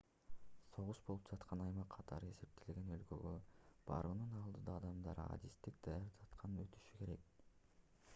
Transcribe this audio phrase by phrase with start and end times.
[0.75, 3.33] согуш болуп жаткан аймак катары эсептелген өлкөгө
[3.91, 7.37] баруунун алдыyда адамдар адистик даярдыктан өтүшү керек